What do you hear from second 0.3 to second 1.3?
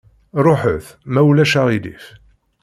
Ruḥet, ma